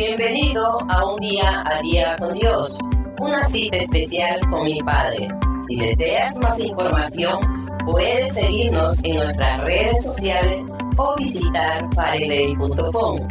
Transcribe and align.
Bienvenido 0.00 0.78
a 0.88 1.12
un 1.12 1.20
día 1.20 1.62
a 1.66 1.82
día 1.82 2.16
con 2.18 2.32
Dios, 2.32 2.74
una 3.18 3.42
cita 3.42 3.76
especial 3.76 4.40
con 4.48 4.64
mi 4.64 4.82
Padre. 4.82 5.28
Si 5.68 5.76
deseas 5.76 6.34
más 6.36 6.58
información, 6.58 7.66
puedes 7.84 8.32
seguirnos 8.32 8.94
en 9.04 9.16
nuestras 9.16 9.60
redes 9.60 10.02
sociales 10.02 10.64
o 10.96 11.16
visitar 11.16 11.86
fareley.com. 11.94 13.28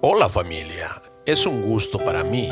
Hola 0.00 0.30
familia, 0.30 1.02
es 1.26 1.44
un 1.44 1.60
gusto 1.60 1.98
para 1.98 2.24
mí 2.24 2.48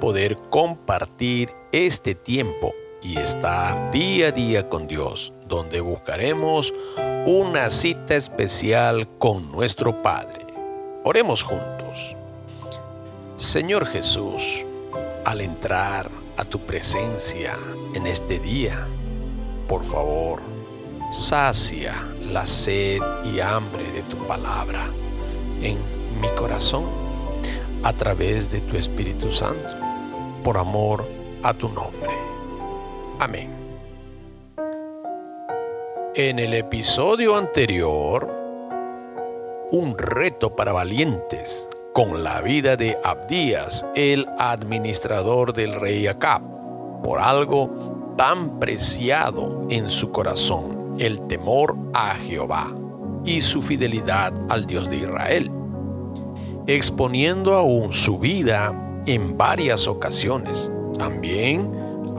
poder 0.00 0.36
compartir 0.50 1.50
este 1.70 2.16
tiempo 2.16 2.72
y 3.00 3.16
estar 3.18 3.92
día 3.92 4.28
a 4.28 4.32
día 4.32 4.68
con 4.68 4.88
Dios, 4.88 5.32
donde 5.46 5.80
buscaremos 5.80 6.74
una 7.26 7.70
cita 7.70 8.14
especial 8.14 9.08
con 9.18 9.50
nuestro 9.50 10.02
Padre. 10.02 10.46
Oremos 11.04 11.42
juntos. 11.42 12.16
Señor 13.36 13.86
Jesús, 13.86 14.64
al 15.24 15.40
entrar 15.40 16.08
a 16.36 16.44
tu 16.44 16.60
presencia 16.60 17.56
en 17.94 18.06
este 18.06 18.38
día, 18.38 18.86
por 19.68 19.84
favor, 19.84 20.40
sacia 21.12 21.94
la 22.32 22.46
sed 22.46 23.00
y 23.32 23.40
hambre 23.40 23.84
de 23.92 24.02
tu 24.02 24.16
palabra 24.26 24.86
en 25.62 25.78
mi 26.20 26.28
corazón 26.36 26.84
a 27.82 27.92
través 27.92 28.50
de 28.50 28.60
tu 28.60 28.76
Espíritu 28.76 29.32
Santo, 29.32 29.68
por 30.42 30.56
amor 30.56 31.06
a 31.42 31.54
tu 31.54 31.68
nombre. 31.68 32.10
Amén. 33.18 33.67
En 36.18 36.40
el 36.40 36.52
episodio 36.52 37.36
anterior, 37.36 38.28
un 39.70 39.96
reto 39.96 40.56
para 40.56 40.72
valientes 40.72 41.68
con 41.94 42.24
la 42.24 42.40
vida 42.40 42.74
de 42.76 42.98
Abdías, 43.04 43.86
el 43.94 44.26
administrador 44.36 45.52
del 45.52 45.74
rey 45.74 46.08
Acab, 46.08 46.42
por 47.04 47.20
algo 47.20 48.14
tan 48.18 48.58
preciado 48.58 49.68
en 49.70 49.90
su 49.90 50.10
corazón, 50.10 50.96
el 50.98 51.24
temor 51.28 51.76
a 51.94 52.16
Jehová 52.16 52.74
y 53.24 53.40
su 53.40 53.62
fidelidad 53.62 54.32
al 54.48 54.66
Dios 54.66 54.90
de 54.90 54.96
Israel, 54.96 55.52
exponiendo 56.66 57.54
aún 57.54 57.92
su 57.92 58.18
vida 58.18 58.74
en 59.06 59.38
varias 59.38 59.86
ocasiones. 59.86 60.68
También 60.98 61.70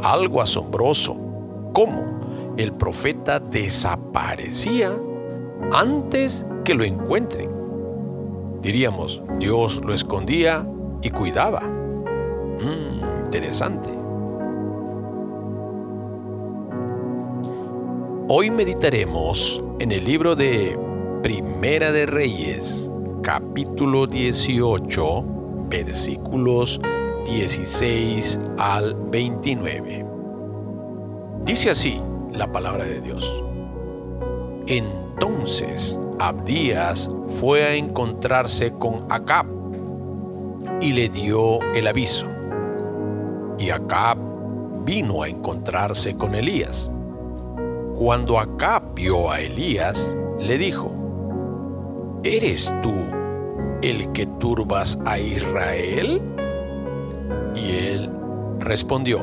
algo 0.02 0.42
asombroso, 0.42 1.18
como 1.74 2.19
el 2.60 2.74
profeta 2.74 3.40
desaparecía 3.40 4.94
antes 5.72 6.46
que 6.66 6.74
lo 6.74 6.84
encuentren. 6.84 7.50
Diríamos, 8.62 9.24
Dios 9.40 9.82
lo 9.86 9.94
escondía 9.94 10.68
y 11.02 11.10
cuidaba. 11.10 11.62
Mm, 11.62 13.24
interesante. 13.24 13.90
Hoy 18.28 18.50
meditaremos 18.50 19.64
en 19.80 19.94
el 19.94 20.04
libro 20.04 20.36
de 20.36 20.78
Primera 21.24 21.94
de 21.94 22.08
Reyes, 22.08 22.92
capítulo 23.24 24.06
18, 24.06 25.24
versículos 25.70 26.82
16 27.26 28.38
al 28.58 28.96
29. 29.10 30.06
Dice 31.46 31.70
así, 31.70 32.02
la 32.34 32.52
palabra 32.52 32.86
de 32.86 33.02
Dios. 33.02 33.44
Entonces 34.68 36.00
Abdías 36.20 37.10
fue 37.26 37.64
a 37.64 37.76
encontrarse 37.76 38.72
con 38.74 39.06
Acab 39.10 39.46
y 40.82 40.94
le 40.94 41.10
dio 41.10 41.62
el 41.74 41.88
aviso. 41.88 42.28
Y 43.58 43.70
Acab 43.70 44.18
vino 44.86 45.24
a 45.24 45.30
encontrarse 45.30 46.16
con 46.16 46.36
Elías. 46.36 46.90
Cuando 47.96 48.40
Acab 48.40 48.94
vio 48.96 49.32
a 49.32 49.42
Elías, 49.42 50.16
le 50.40 50.58
dijo, 50.58 50.94
¿Eres 52.24 52.74
tú 52.82 52.94
el 53.82 54.12
que 54.12 54.26
turbas 54.26 55.00
a 55.06 55.20
Israel? 55.20 56.22
Y 57.56 57.72
él 57.88 58.10
respondió, 58.60 59.20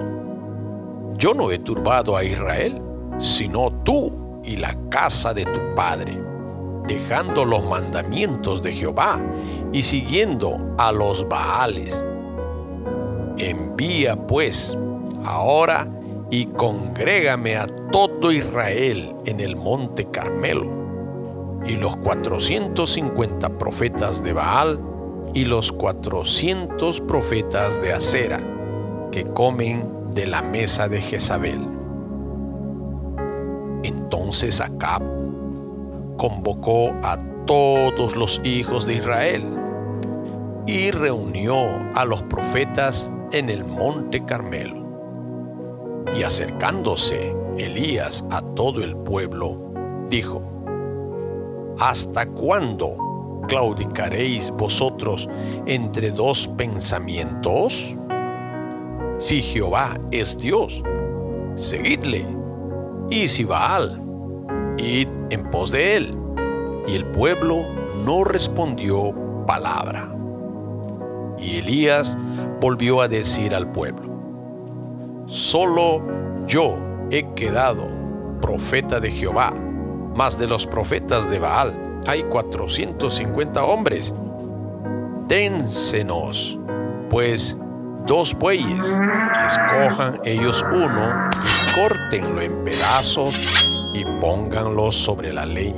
Yo 1.17 1.35
no 1.35 1.51
he 1.51 1.59
turbado 1.59 2.17
a 2.17 2.25
Israel 2.25 2.83
sino 3.19 3.73
tú 3.85 4.41
y 4.45 4.57
la 4.57 4.77
casa 4.89 5.35
de 5.35 5.45
tu 5.45 5.75
padre, 5.75 6.21
dejando 6.87 7.45
los 7.45 7.65
mandamientos 7.65 8.63
de 8.63 8.73
Jehová 8.73 9.21
y 9.73 9.83
siguiendo 9.83 10.75
a 10.79 10.93
los 10.93 11.29
Baales. 11.29 12.07
Envía 13.39 14.17
pues 14.17 14.77
ahora 15.25 15.89
y 16.31 16.47
congrégame 16.47 17.57
a 17.57 17.67
todo 17.91 18.33
Israel 18.33 19.15
en 19.25 19.41
el 19.41 19.57
monte 19.57 20.07
Carmelo, 20.07 20.67
y 21.67 21.75
los 21.75 21.97
cuatrocientos 21.97 22.93
cincuenta 22.93 23.49
profetas 23.49 24.23
de 24.23 24.33
Baal 24.33 24.81
y 25.35 25.45
los 25.45 25.73
cuatrocientos 25.73 27.01
profetas 27.01 27.83
de 27.83 27.93
Acera, 27.93 28.41
que 29.11 29.25
comen 29.25 30.13
de 30.13 30.27
la 30.27 30.43
mesa 30.43 30.89
de 30.89 31.01
Jezabel. 31.01 31.76
Entonces 33.83 34.61
Acab 34.61 35.03
convocó 36.17 36.93
a 37.03 37.19
todos 37.47 38.17
los 38.17 38.41
hijos 38.45 38.87
de 38.87 38.95
Israel 38.95 39.45
y 40.67 40.91
reunió 40.91 41.57
a 41.95 42.05
los 42.05 42.23
profetas 42.25 43.09
en 43.33 43.51
el 43.51 43.65
monte 43.65 44.25
Carmelo. 44.25 44.85
Y 46.15 46.23
acercándose 46.23 47.35
Elías 47.59 48.25
a 48.31 48.43
todo 48.43 48.83
el 48.83 48.97
pueblo, 48.97 49.57
dijo, 50.11 50.43
¿Hasta 51.79 52.27
cuándo 52.27 53.43
claudicaréis 53.49 54.51
vosotros 54.51 55.29
entre 55.67 56.11
dos 56.11 56.49
pensamientos? 56.57 57.95
Si 59.19 59.41
Jehová 59.41 59.99
es 60.11 60.39
Dios, 60.39 60.83
seguidle 61.55 62.36
y 63.11 63.29
si 63.29 63.45
Baal, 63.45 64.01
id 64.79 65.09
en 65.31 65.51
pos 65.51 65.71
de 65.71 65.97
él. 65.97 66.19
Y 66.87 66.95
el 66.95 67.07
pueblo 67.07 67.65
no 68.05 68.25
respondió 68.25 69.15
palabra. 69.47 70.13
Y 71.39 71.59
Elías 71.59 72.19
volvió 72.61 73.01
a 73.01 73.09
decir 73.09 73.55
al 73.55 73.71
pueblo, 73.71 74.09
solo 75.27 76.03
yo 76.47 76.77
he 77.11 77.35
quedado 77.35 77.89
profeta 78.41 79.01
de 79.01 79.11
Jehová, 79.11 79.53
mas 80.15 80.39
de 80.39 80.47
los 80.47 80.67
profetas 80.67 81.31
de 81.31 81.39
Baal 81.39 82.01
hay 82.07 82.23
450 82.23 83.65
hombres. 83.65 84.15
Dénsenos, 85.29 86.59
pues, 87.11 87.59
dos 88.07 88.35
bueyes, 88.35 89.01
y 89.43 89.47
escojan 89.47 90.21
ellos 90.25 90.65
uno 90.73 91.29
córtenlo 91.77 92.41
en 92.41 92.65
pedazos 92.65 93.37
y 93.93 94.03
pónganlo 94.19 94.91
sobre 94.91 95.31
la 95.31 95.45
leña, 95.45 95.77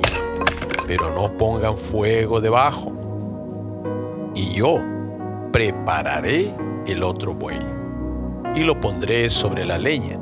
pero 0.86 1.12
no 1.12 1.36
pongan 1.36 1.76
fuego 1.76 2.40
debajo. 2.40 2.92
Y 4.32 4.54
yo 4.54 4.80
prepararé 5.52 6.54
el 6.86 7.02
otro 7.02 7.34
buey 7.34 7.58
y 8.54 8.62
lo 8.62 8.80
pondré 8.80 9.28
sobre 9.28 9.64
la 9.64 9.76
leña, 9.76 10.20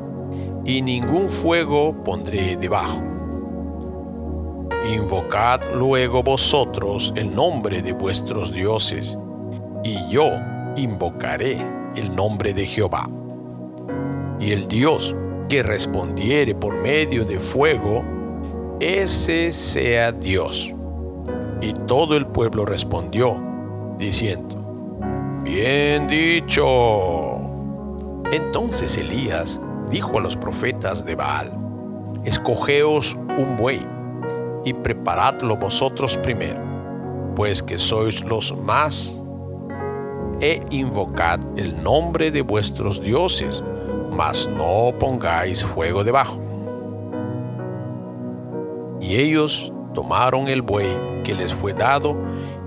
y 0.65 0.81
ningún 0.81 1.29
fuego 1.29 1.95
pondré 2.05 2.57
debajo. 2.57 3.03
Invocad 4.95 5.61
luego 5.75 6.23
vosotros 6.23 7.13
el 7.17 7.35
nombre 7.35 7.83
de 7.83 7.93
vuestros 7.93 8.51
dioses, 8.51 9.19
y 9.85 10.09
yo 10.09 10.31
invocaré 10.77 11.59
el 11.97 12.17
nombre 12.17 12.55
de 12.55 12.65
Jehová. 12.65 13.09
Y 14.41 14.53
el 14.53 14.69
Dios 14.69 15.15
que 15.49 15.63
respondiere 15.63 16.55
por 16.55 16.75
medio 16.75 17.25
de 17.25 17.39
fuego, 17.39 18.05
ese 18.81 19.53
sea 19.53 20.13
Dios. 20.13 20.73
Y 21.61 21.73
todo 21.87 22.17
el 22.17 22.27
pueblo 22.27 22.65
respondió, 22.65 23.37
diciendo, 23.99 24.57
Bien 25.45 26.07
dicho. 26.09 27.41
Entonces 28.33 28.99
Elías 28.99 29.61
dijo 29.91 30.19
a 30.19 30.21
los 30.21 30.37
profetas 30.37 31.05
de 31.05 31.15
Baal, 31.15 31.53
Escogeos 32.25 33.17
un 33.39 33.57
buey 33.57 33.87
y 34.65 34.73
preparadlo 34.73 35.57
vosotros 35.57 36.17
primero, 36.19 36.61
pues 37.37 37.63
que 37.63 37.79
sois 37.79 38.25
los 38.25 38.57
más, 38.57 39.17
e 40.41 40.61
invocad 40.71 41.39
el 41.57 41.81
nombre 41.83 42.33
de 42.33 42.43
vuestros 42.43 43.01
dioses 43.01 43.65
mas 44.17 44.49
no 44.49 44.95
pongáis 44.99 45.63
fuego 45.63 46.03
debajo. 46.03 46.41
Y 49.01 49.17
ellos 49.17 49.73
tomaron 49.95 50.49
el 50.49 50.63
buey 50.63 50.89
que 51.23 51.35
les 51.35 51.55
fue 51.55 51.75
dado 51.75 52.17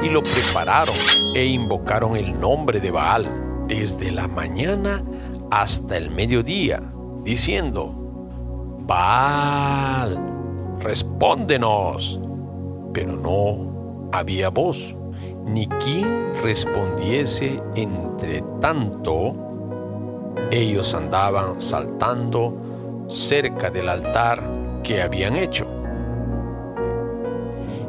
y 0.02 0.10
lo 0.10 0.22
prepararon 0.22 0.96
e 1.36 1.46
invocaron 1.46 2.16
el 2.16 2.40
nombre 2.40 2.80
de 2.80 2.92
Baal 2.92 3.66
desde 3.68 4.12
la 4.12 4.28
mañana 4.28 5.04
hasta 5.52 5.98
el 5.98 6.12
mediodía, 6.12 6.82
diciendo, 7.24 7.94
Baal, 8.86 10.20
respóndenos. 10.80 12.20
Pero 12.94 13.16
no 13.16 14.10
había 14.12 14.50
voz, 14.50 14.96
ni 15.46 15.68
quien 15.68 16.34
respondiese 16.42 17.62
entre 17.76 18.44
tanto. 18.60 19.49
Ellos 20.52 20.94
andaban 20.96 21.62
saltando 21.62 22.56
cerca 23.08 23.70
del 23.70 23.90
altar 23.90 24.44
que 24.84 25.02
habían 25.02 25.36
hecho. 25.36 25.68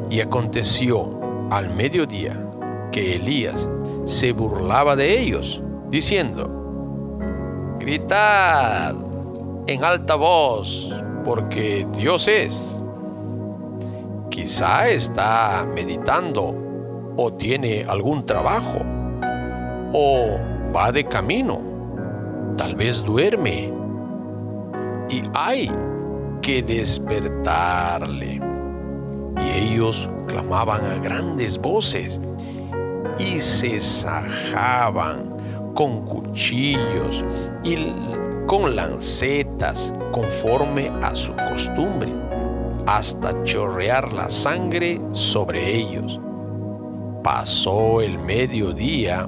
Y 0.09 0.19
aconteció 0.19 1.19
al 1.49 1.73
mediodía 1.75 2.37
que 2.91 3.15
Elías 3.15 3.69
se 4.05 4.33
burlaba 4.33 4.95
de 4.95 5.19
ellos, 5.19 5.61
diciendo, 5.89 6.57
Gritad 7.79 8.95
en 9.67 9.83
alta 9.83 10.15
voz, 10.15 10.93
porque 11.23 11.87
Dios 11.97 12.27
es. 12.27 12.75
Quizá 14.29 14.89
está 14.89 15.65
meditando 15.73 16.55
o 17.17 17.33
tiene 17.33 17.85
algún 17.87 18.25
trabajo 18.25 18.79
o 19.93 20.39
va 20.75 20.91
de 20.91 21.03
camino, 21.03 21.59
tal 22.61 22.75
vez 22.75 23.03
duerme 23.03 23.73
y 25.09 25.23
hay 25.33 25.71
que 26.43 26.61
despertarle. 26.61 28.39
Y 29.43 29.49
ellos 29.49 30.07
clamaban 30.27 30.85
a 30.85 30.99
grandes 30.99 31.57
voces 31.57 32.21
y 33.17 33.39
se 33.39 33.79
sajaban 33.79 35.35
con 35.73 36.05
cuchillos 36.05 37.25
y 37.63 37.95
con 38.45 38.75
lancetas 38.75 39.91
conforme 40.11 40.91
a 41.01 41.15
su 41.15 41.33
costumbre, 41.49 42.13
hasta 42.85 43.43
chorrear 43.43 44.13
la 44.13 44.29
sangre 44.29 45.01
sobre 45.13 45.77
ellos. 45.77 46.19
Pasó 47.23 48.01
el 48.01 48.19
mediodía 48.19 49.27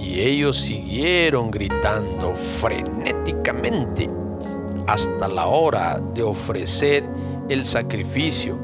y 0.00 0.20
ellos 0.20 0.56
siguieron 0.56 1.50
gritando 1.50 2.34
frenéticamente 2.34 4.10
hasta 4.86 5.28
la 5.28 5.46
hora 5.46 6.00
de 6.14 6.22
ofrecer 6.22 7.04
el 7.48 7.64
sacrificio. 7.64 8.58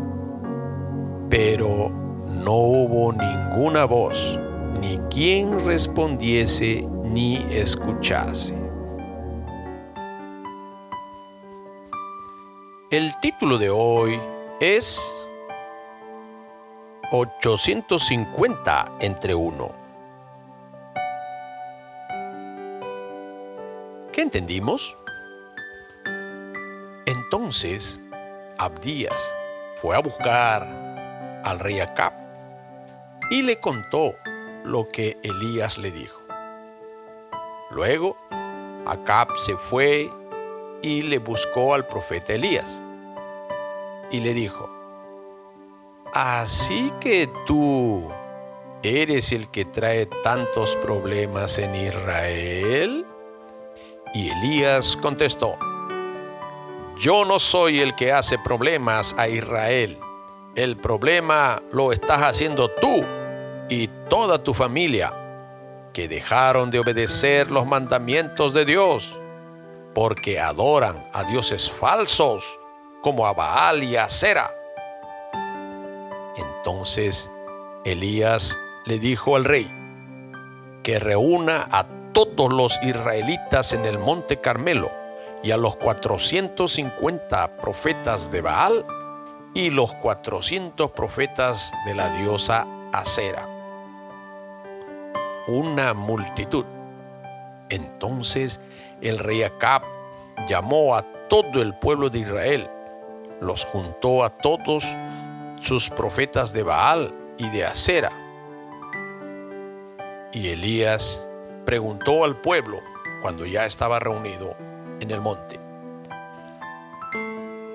Pero 1.29 1.91
no 2.29 2.53
hubo 2.53 3.13
ninguna 3.13 3.85
voz, 3.85 4.39
ni 4.81 4.97
quien 5.11 5.65
respondiese 5.67 6.89
ni 7.05 7.37
escuchase. 7.51 8.57
El 12.91 13.15
título 13.21 13.59
de 13.59 13.69
hoy 13.69 14.19
es 14.61 15.01
850 17.11 18.93
entre 19.01 19.35
uno. 19.35 19.86
¿Qué 24.17 24.23
entendimos? 24.23 24.97
Entonces, 27.05 28.01
Abdías 28.57 29.35
fue 29.83 29.95
a 29.95 29.99
buscar 29.99 30.63
al 31.45 31.59
rey 31.59 31.81
Acab 31.81 32.15
y 33.31 33.43
le 33.43 33.61
contó 33.61 34.15
lo 34.65 34.89
que 34.89 35.19
Elías 35.23 35.77
le 35.77 35.91
dijo. 35.91 36.19
Luego, 37.71 38.17
Acab 38.87 39.37
se 39.37 39.55
fue 39.55 40.11
y 40.81 41.03
le 41.03 41.19
buscó 41.19 41.75
al 41.75 41.87
profeta 41.87 42.33
Elías 42.33 42.83
y 44.11 44.21
le 44.21 44.33
dijo, 44.33 44.67
Así 46.15 46.91
que 47.01 47.29
tú 47.45 48.09
eres 48.83 49.33
el 49.33 49.51
que 49.51 49.67
trae 49.67 50.07
tantos 50.07 50.75
problemas 50.77 51.59
en 51.59 51.75
Israel. 51.75 53.06
Y 54.17 54.31
Elías 54.31 54.97
contestó, 54.97 55.59
Yo 56.99 57.27
no 57.27 57.39
soy 57.39 57.81
el 57.81 57.95
que 57.95 58.13
hace 58.13 58.39
problemas 58.39 59.15
a 59.19 59.29
Israel. 59.29 59.99
El 60.55 60.79
problema 60.79 61.61
lo 61.71 61.93
estás 61.93 62.23
haciendo 62.23 62.71
tú 62.71 63.05
y 63.69 63.89
toda 64.09 64.43
tu 64.43 64.55
familia, 64.55 65.13
que 65.93 66.09
dejaron 66.09 66.71
de 66.71 66.79
obedecer 66.79 67.51
los 67.51 67.67
mandamientos 67.67 68.55
de 68.55 68.65
Dios 68.65 69.19
porque 69.95 70.41
adoran 70.41 71.07
a 71.13 71.25
dioses 71.25 71.71
falsos 71.71 72.59
como 73.03 73.27
a 73.27 73.35
Baal 73.35 73.83
y 73.83 73.97
a 73.97 74.09
Sera. 74.09 74.51
Entonces 76.37 77.31
Elías 77.85 78.59
le 78.87 78.99
dijo 78.99 79.37
al 79.37 79.45
rey 79.45 79.71
que 80.83 80.99
reúna 80.99 81.69
a 81.71 81.85
todos 82.17 82.51
los 82.51 82.83
israelitas 82.83 83.75
en 83.75 83.85
el 83.85 83.99
monte 83.99 84.39
Carmelo 84.39 84.91
y 85.43 85.51
a 85.51 85.59
los 85.59 85.77
450 85.77 87.59
profetas 87.59 88.31
de 88.31 88.41
Baal 88.41 88.87
y 89.53 89.69
los 89.69 89.93
400 89.97 90.93
profetas 90.93 91.75
de 91.85 91.93
la 91.93 92.09
diosa 92.17 92.67
Acera. 92.91 93.47
Una 95.47 95.93
multitud. 95.93 96.65
Entonces 97.69 98.63
el 99.03 99.19
rey 99.19 99.43
Acab 99.43 99.83
llamó 100.49 100.95
a 100.95 101.03
todo 101.29 101.61
el 101.61 101.75
pueblo 101.75 102.09
de 102.09 102.21
Israel, 102.21 102.67
los 103.43 103.67
juntó 103.67 104.25
a 104.25 104.31
todos 104.31 104.87
sus 105.61 105.91
profetas 105.91 106.55
de 106.55 106.63
Baal 106.63 107.15
y 107.37 107.51
de 107.51 107.67
Acera. 107.67 108.11
Y 110.33 110.49
Elías 110.49 111.26
preguntó 111.67 112.25
al 112.25 112.41
pueblo 112.41 112.81
cuando 113.21 113.45
ya 113.45 113.67
estaba 113.67 113.99
reunido 113.99 114.57
en 115.01 115.11
el 115.11 115.21
monte, 115.21 115.61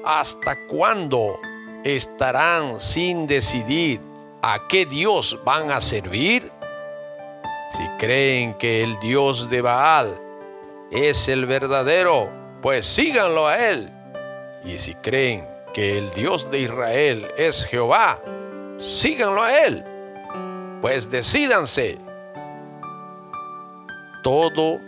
¿hasta 0.03 0.55
cuándo 0.67 1.38
estarán 1.83 2.79
sin 2.79 3.27
decidir 3.27 4.01
a 4.41 4.67
qué 4.67 4.85
Dios 4.85 5.39
van 5.43 5.69
a 5.69 5.81
servir? 5.81 6.50
Si 7.71 7.88
creen 8.00 8.55
que 8.55 8.83
el 8.83 9.00
Dios 9.00 9.50
de 9.50 9.62
Baal 9.62 10.19
es 10.91 11.27
el 11.27 11.45
verdadero, 11.45 12.29
pues 12.62 12.86
síganlo 12.86 13.48
a 13.48 13.69
él. 13.69 13.91
Y 14.63 14.77
si 14.77 14.93
creen 14.95 15.48
que 15.74 15.98
el 15.98 16.12
Dios 16.12 16.50
de 16.51 16.60
Israel 16.60 17.27
es 17.38 17.65
Jehová, 17.65 18.21
síganlo 18.77 19.43
a 19.43 19.57
él. 19.65 19.83
Pues 20.81 21.10
decídanse. 21.10 22.11
Todo 24.24 24.80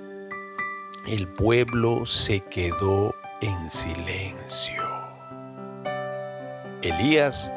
el 1.08 1.28
pueblo 1.28 2.06
se 2.06 2.42
quedó 2.42 3.16
en 3.42 3.68
silencio. 3.72 4.84
Elías 6.84 7.52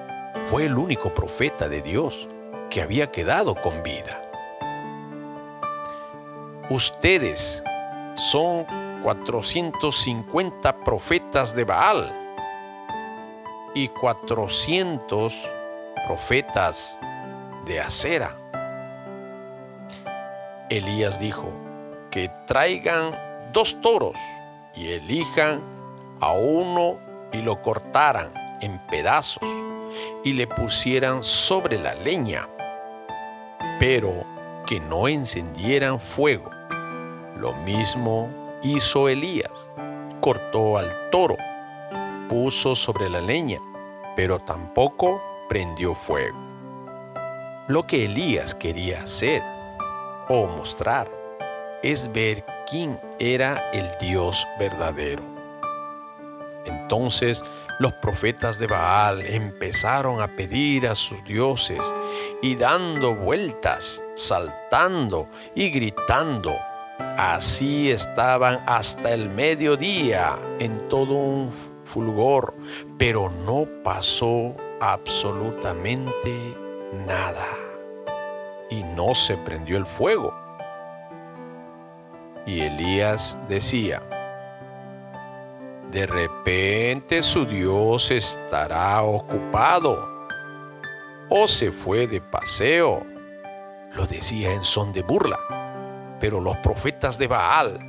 fue 0.49 0.64
el 0.64 0.78
único 0.78 1.12
profeta 1.12 1.68
de 1.68 1.83
Dios 1.83 2.28
que 2.71 2.80
había 2.80 3.11
quedado 3.12 3.54
con 3.54 3.83
vida. 3.83 4.23
Ustedes 6.71 7.62
son 8.14 8.64
450 9.02 10.83
profetas 10.83 11.54
de 11.54 11.64
Baal 11.64 12.11
y 13.75 13.88
400 13.88 15.35
profetas 16.06 16.99
de 17.66 17.80
Acera. 17.80 18.35
Elías 20.71 21.21
dijo 21.21 21.65
que 22.16 22.30
traigan 22.46 23.14
dos 23.52 23.78
toros 23.82 24.16
y 24.75 24.90
elijan 24.92 25.61
a 26.18 26.32
uno 26.32 26.99
y 27.30 27.42
lo 27.42 27.61
cortaran 27.61 28.32
en 28.62 28.78
pedazos 28.87 29.42
y 30.25 30.32
le 30.32 30.46
pusieran 30.46 31.23
sobre 31.23 31.78
la 31.78 31.94
leña, 31.94 32.49
pero 33.78 34.25
que 34.66 34.80
no 34.80 35.08
encendieran 35.08 36.00
fuego 36.00 36.50
lo 37.38 37.52
mismo 37.52 38.30
hizo 38.62 39.11
Elías. 39.11 39.68
Cortó 40.23 40.78
al 40.78 40.90
toro, 41.11 41.37
puso 42.30 42.75
sobre 42.75 43.11
la 43.11 43.20
leña, 43.20 43.58
pero 44.16 44.38
tampoco 44.38 45.20
prendió 45.50 45.94
fuego. 45.94 46.38
Lo 47.68 47.82
que 47.82 48.06
Elías 48.06 48.54
quería 48.54 49.02
hacer 49.02 49.42
o 50.30 50.46
mostrar 50.46 51.15
es 51.90 52.10
ver 52.12 52.44
quién 52.68 52.98
era 53.20 53.70
el 53.72 53.88
Dios 54.00 54.44
verdadero. 54.58 55.22
Entonces 56.64 57.44
los 57.78 57.92
profetas 57.92 58.58
de 58.58 58.66
Baal 58.66 59.20
empezaron 59.20 60.20
a 60.20 60.26
pedir 60.26 60.88
a 60.88 60.96
sus 60.96 61.22
dioses 61.22 61.94
y 62.42 62.56
dando 62.56 63.14
vueltas, 63.14 64.02
saltando 64.16 65.28
y 65.54 65.70
gritando. 65.70 66.56
Así 67.16 67.88
estaban 67.92 68.64
hasta 68.66 69.12
el 69.12 69.30
mediodía 69.30 70.36
en 70.58 70.88
todo 70.88 71.14
un 71.14 71.52
fulgor, 71.84 72.52
pero 72.98 73.30
no 73.30 73.64
pasó 73.84 74.56
absolutamente 74.80 76.56
nada. 77.06 77.46
Y 78.70 78.82
no 78.82 79.14
se 79.14 79.36
prendió 79.36 79.76
el 79.76 79.86
fuego. 79.86 80.45
Y 82.46 82.60
Elías 82.60 83.36
decía, 83.48 84.00
de 85.90 86.06
repente 86.06 87.22
su 87.22 87.44
Dios 87.44 88.10
estará 88.12 89.02
ocupado 89.02 90.28
o 91.28 91.48
se 91.48 91.72
fue 91.72 92.06
de 92.06 92.20
paseo. 92.20 93.04
Lo 93.94 94.06
decía 94.06 94.52
en 94.52 94.62
son 94.62 94.92
de 94.92 95.02
burla, 95.02 95.38
pero 96.20 96.40
los 96.40 96.56
profetas 96.58 97.18
de 97.18 97.26
Baal 97.26 97.80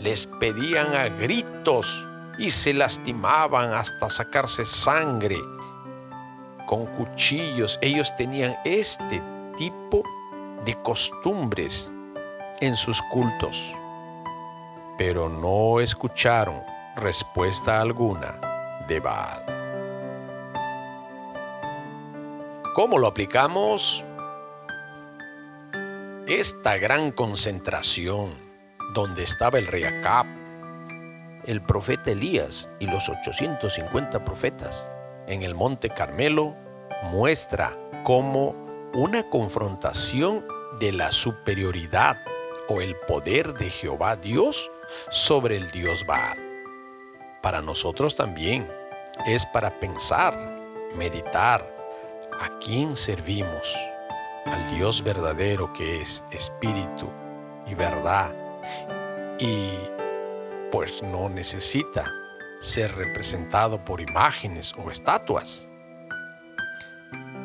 les 0.00 0.26
pedían 0.26 0.94
a 0.94 1.08
gritos 1.08 2.06
y 2.38 2.50
se 2.50 2.72
lastimaban 2.72 3.74
hasta 3.74 4.08
sacarse 4.08 4.64
sangre 4.64 5.36
con 6.66 6.86
cuchillos. 6.86 7.78
Ellos 7.82 8.14
tenían 8.16 8.56
este 8.64 9.22
tipo 9.56 10.02
de 10.64 10.74
costumbres 10.82 11.90
en 12.60 12.76
sus 12.76 13.00
cultos, 13.02 13.74
pero 14.96 15.28
no 15.28 15.80
escucharon 15.80 16.62
respuesta 16.96 17.80
alguna 17.80 18.40
de 18.88 19.00
Baal. 19.00 19.44
¿Cómo 22.74 22.98
lo 22.98 23.06
aplicamos? 23.06 24.04
Esta 26.26 26.76
gran 26.78 27.12
concentración 27.12 28.34
donde 28.92 29.22
estaba 29.22 29.58
el 29.58 29.66
rey 29.66 29.84
Acab, 29.84 30.26
el 31.44 31.62
profeta 31.62 32.10
Elías 32.10 32.68
y 32.78 32.86
los 32.86 33.08
850 33.08 34.24
profetas 34.24 34.90
en 35.26 35.42
el 35.42 35.54
monte 35.54 35.90
Carmelo 35.90 36.56
muestra 37.04 37.76
cómo 38.04 38.54
una 38.94 39.28
confrontación 39.28 40.44
de 40.80 40.92
la 40.92 41.12
superioridad 41.12 42.16
o 42.68 42.80
el 42.80 42.96
poder 42.96 43.54
de 43.54 43.70
Jehová 43.70 44.16
Dios 44.16 44.70
sobre 45.10 45.56
el 45.56 45.70
Dios 45.70 46.04
Baal. 46.06 46.38
Para 47.42 47.62
nosotros 47.62 48.16
también 48.16 48.68
es 49.26 49.46
para 49.46 49.78
pensar, 49.80 50.34
meditar 50.94 51.74
a 52.40 52.58
quién 52.58 52.94
servimos, 52.94 53.74
al 54.44 54.74
Dios 54.74 55.02
verdadero 55.02 55.72
que 55.72 56.00
es 56.00 56.22
espíritu 56.30 57.10
y 57.66 57.74
verdad 57.74 58.34
y 59.38 59.70
pues 60.72 61.02
no 61.02 61.28
necesita 61.28 62.12
ser 62.60 62.94
representado 62.96 63.84
por 63.84 64.00
imágenes 64.00 64.74
o 64.76 64.90
estatuas. 64.90 65.66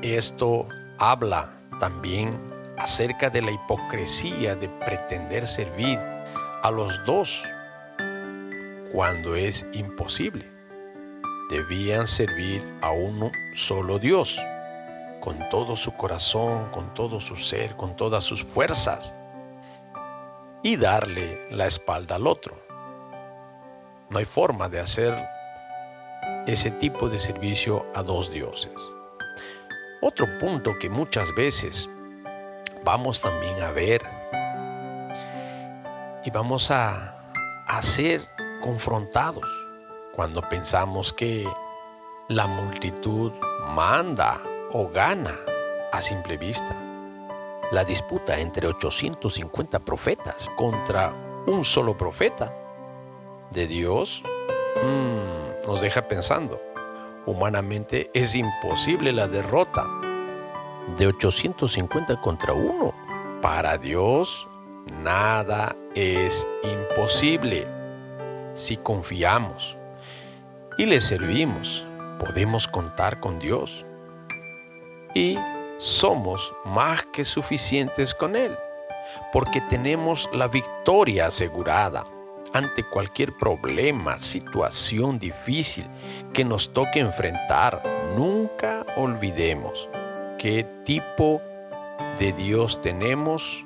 Esto 0.02 0.68
habla 0.98 1.54
también 1.80 2.53
acerca 2.78 3.30
de 3.30 3.42
la 3.42 3.52
hipocresía 3.52 4.56
de 4.56 4.70
pretender 4.70 5.48
servir 5.48 6.00
a 6.62 6.72
los 6.72 7.04
dos 7.06 7.44
cuando 8.92 9.36
es 9.36 9.66
imposible. 9.74 10.50
Debían 11.50 12.08
servir 12.08 12.66
a 12.82 12.92
uno 12.92 13.32
solo 13.54 14.00
Dios, 14.00 14.40
con 15.20 15.50
todo 15.50 15.76
su 15.76 15.94
corazón, 15.94 16.70
con 16.72 16.94
todo 16.94 17.20
su 17.20 17.36
ser, 17.36 17.76
con 17.76 17.96
todas 17.96 18.24
sus 18.24 18.44
fuerzas, 18.44 19.14
y 20.64 20.78
darle 20.78 21.48
la 21.52 21.68
espalda 21.68 22.16
al 22.16 22.28
otro. 22.28 22.58
No 24.10 24.20
hay 24.20 24.26
forma 24.26 24.70
de 24.70 24.80
hacer 24.80 25.14
ese 26.48 26.72
tipo 26.72 27.10
de 27.10 27.20
servicio 27.20 27.86
a 27.94 28.04
dos 28.04 28.32
dioses. 28.32 28.74
Otro 30.02 30.28
punto 30.40 30.78
que 30.80 30.90
muchas 30.90 31.34
veces 31.36 31.90
vamos 32.84 33.22
también 33.22 33.62
a 33.62 33.72
ver 33.72 34.04
y 36.26 36.32
vamos 36.32 36.72
a 36.72 37.18
hacer 37.68 38.22
confrontados 38.62 39.46
cuando 40.16 40.42
pensamos 40.42 41.12
que 41.12 41.48
la 42.28 42.48
multitud 42.48 43.32
manda 43.76 44.42
o 44.72 44.90
gana 44.90 45.36
a 45.92 46.02
simple 46.02 46.38
vista. 46.38 46.78
La 47.72 47.84
disputa 47.84 48.40
entre 48.40 48.68
850 48.68 49.80
profetas 49.80 50.50
contra 50.56 51.12
un 51.48 51.66
solo 51.66 51.98
profeta 51.98 52.54
de 53.52 53.68
Dios 53.68 54.24
mm, 54.84 55.68
nos 55.68 55.82
deja 55.82 56.08
pensando. 56.08 56.62
Humanamente 57.26 58.12
es 58.14 58.36
imposible 58.36 59.12
la 59.12 59.28
derrota 59.28 59.88
de 60.98 61.08
850 61.08 62.20
contra 62.22 62.54
uno. 62.54 62.94
Para 63.42 63.78
Dios 63.78 64.48
nada 65.02 65.76
es 65.96 66.48
imposible 66.64 67.68
si 68.54 68.78
confiamos 68.78 69.78
y 70.78 70.86
le 70.86 71.02
servimos, 71.02 71.86
podemos 72.20 72.68
contar 72.68 73.20
con 73.20 73.40
Dios. 73.40 73.86
Y 75.14 75.38
somos 75.78 76.54
más 76.66 77.04
que 77.14 77.24
suficientes 77.24 78.16
con 78.16 78.36
Él, 78.36 78.56
porque 79.32 79.62
tenemos 79.62 80.30
la 80.34 80.48
victoria 80.48 81.28
asegurada 81.28 82.06
ante 82.54 82.84
cualquier 82.84 83.36
problema, 83.38 84.20
situación 84.20 85.20
difícil 85.20 85.86
que 86.34 86.46
nos 86.46 86.72
toque 86.74 87.00
enfrentar. 87.00 87.82
Nunca 88.16 88.86
olvidemos 88.96 89.90
qué 90.44 90.66
tipo 90.84 91.42
de 92.20 92.34
Dios 92.34 92.82
tenemos 92.82 93.66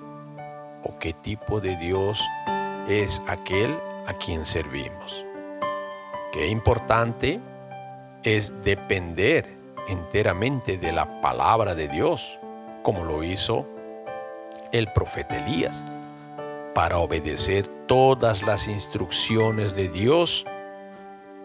o 0.84 1.00
qué 1.00 1.12
tipo 1.12 1.60
de 1.60 1.76
Dios 1.76 2.24
es 2.88 3.20
aquel 3.26 3.76
a 4.06 4.14
quien 4.14 4.46
servimos. 4.46 5.26
Qué 6.32 6.50
importante 6.50 7.40
es 8.22 8.54
depender 8.64 9.58
enteramente 9.88 10.78
de 10.78 10.92
la 10.92 11.20
palabra 11.20 11.74
de 11.74 11.88
Dios, 11.88 12.38
como 12.84 13.04
lo 13.06 13.24
hizo 13.24 13.66
el 14.72 14.94
profeta 14.94 15.36
Elías, 15.38 15.84
para 16.76 17.00
obedecer 17.00 17.66
todas 17.88 18.44
las 18.44 18.68
instrucciones 18.68 19.74
de 19.74 19.90
Dios 19.90 20.46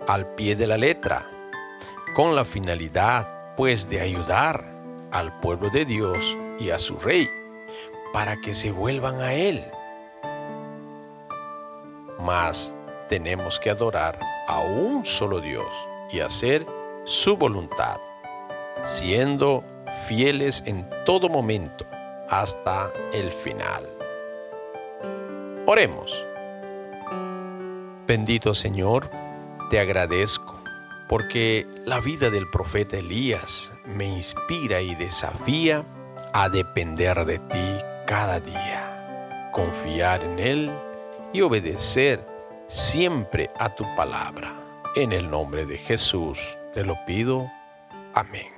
al 0.07 0.27
pie 0.35 0.57
de 0.57 0.67
la 0.67 0.77
letra, 0.77 1.27
con 2.15 2.37
la 2.37 2.45
finalidad 2.45 3.57
pues 3.57 3.89
de 3.89 4.03
ayudar 4.03 4.72
al 5.13 5.39
pueblo 5.41 5.71
de 5.71 5.85
Dios 5.85 6.37
y 6.59 6.71
a 6.71 6.79
su 6.79 6.97
rey, 6.97 7.29
para 8.13 8.37
que 8.41 8.55
se 8.55 8.73
vuelvan 8.73 9.21
a 9.21 9.35
Él 9.35 9.65
mas 12.23 12.73
tenemos 13.09 13.59
que 13.59 13.71
adorar 13.71 14.19
a 14.47 14.61
un 14.61 15.05
solo 15.05 15.41
Dios 15.41 15.67
y 16.11 16.21
hacer 16.21 16.67
su 17.05 17.37
voluntad, 17.37 17.99
siendo 18.83 19.65
fieles 20.07 20.63
en 20.67 20.89
todo 21.05 21.29
momento 21.29 21.85
hasta 22.29 22.91
el 23.13 23.33
final. 23.33 23.89
Oremos. 25.67 26.25
Bendito 28.07 28.55
Señor, 28.55 29.11
te 29.71 29.81
agradezco 29.81 30.62
porque 31.13 31.67
la 31.85 32.01
vida 32.01 32.31
del 32.31 32.49
profeta 32.49 32.97
Elías 32.97 33.71
me 33.85 34.07
inspira 34.07 34.81
y 34.81 34.95
desafía 34.95 35.85
a 36.33 36.49
depender 36.49 37.27
de 37.27 37.37
ti 37.39 37.77
cada 38.07 38.41
día, 38.41 39.51
confiar 39.53 40.25
en 40.25 40.39
Él 40.39 40.73
y 41.35 41.43
obedecer 41.43 42.27
siempre 42.67 43.51
a 43.59 43.75
tu 43.75 43.85
palabra. 43.95 44.57
En 44.97 45.13
el 45.13 45.31
nombre 45.31 45.67
de 45.67 45.77
Jesús 45.77 46.39
te 46.73 46.83
lo 46.83 46.97
pido. 47.05 47.47
Amén. 48.15 48.51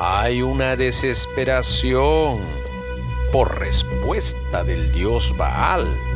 Hay 0.00 0.40
una 0.40 0.74
desesperación 0.74 2.40
por 3.30 3.58
respuesta 3.58 4.64
del 4.64 4.90
Dios 4.90 5.36
Baal 5.36 6.11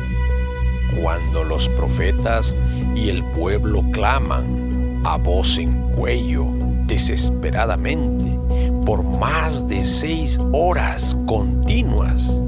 cuando 1.01 1.43
los 1.43 1.69
profetas 1.69 2.55
y 2.95 3.09
el 3.09 3.23
pueblo 3.23 3.83
claman 3.91 5.01
a 5.05 5.17
voz 5.17 5.57
en 5.57 5.73
cuello 5.91 6.45
desesperadamente 6.85 8.39
por 8.85 9.03
más 9.03 9.67
de 9.67 9.83
seis 9.83 10.39
horas 10.51 11.15
continuas 11.25 12.41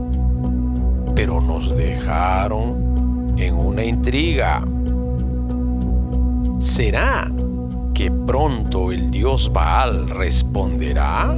pero 1.19 1.41
nos 1.41 1.75
dejaron 1.75 3.35
en 3.37 3.53
una 3.53 3.83
intriga. 3.83 4.65
¿Será 6.59 7.29
que 7.93 8.09
pronto 8.09 8.93
el 8.93 9.11
dios 9.11 9.51
Baal 9.51 10.09
responderá? 10.09 11.37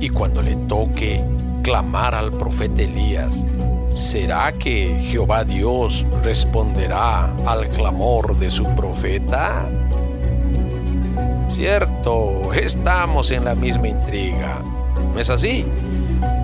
Y 0.00 0.08
cuando 0.08 0.40
le 0.40 0.56
toque 0.68 1.22
clamar 1.62 2.14
al 2.14 2.32
profeta 2.32 2.80
Elías, 2.80 3.44
¿será 3.92 4.52
que 4.52 4.98
Jehová 5.00 5.44
Dios 5.44 6.06
responderá 6.22 7.24
al 7.46 7.68
clamor 7.68 8.36
de 8.38 8.50
su 8.50 8.64
profeta? 8.74 9.70
Cierto, 11.48 12.52
estamos 12.54 13.30
en 13.30 13.44
la 13.44 13.54
misma 13.54 13.88
intriga. 13.88 14.62
¿No 15.12 15.20
es 15.20 15.28
así? 15.28 15.66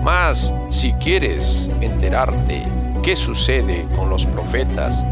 Mas 0.03 0.53
si 0.69 0.93
quieres 0.93 1.69
enterarte 1.81 2.63
qué 3.01 3.15
sucede 3.15 3.87
con 3.95 4.09
los 4.09 4.25
profetas 4.27 5.03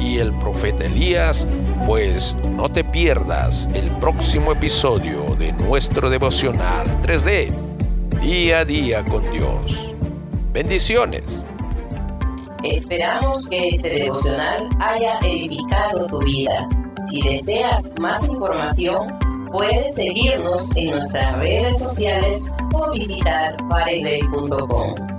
y 0.00 0.18
el 0.18 0.32
profeta 0.38 0.86
Elías, 0.86 1.46
pues 1.86 2.34
no 2.56 2.70
te 2.70 2.84
pierdas 2.84 3.68
el 3.74 3.90
próximo 3.98 4.52
episodio 4.52 5.36
de 5.38 5.52
nuestro 5.52 6.08
devocional 6.08 7.00
3D, 7.02 7.52
día 8.22 8.60
a 8.60 8.64
día 8.64 9.04
con 9.04 9.30
Dios. 9.30 9.94
Bendiciones. 10.52 11.42
Esperamos 12.64 13.48
que 13.48 13.68
este 13.68 13.88
devocional 13.88 14.68
haya 14.78 15.18
edificado 15.20 16.06
tu 16.06 16.20
vida. 16.20 16.68
Si 17.06 17.20
deseas 17.20 17.92
más 17.98 18.26
información, 18.28 19.18
puedes 19.50 19.94
seguirnos 19.96 20.70
en 20.76 20.90
nuestras 20.92 21.38
redes 21.38 21.78
sociales 21.78 22.52
o 22.72 22.92
visitar 22.92 23.56
fareley.com. 23.68 25.11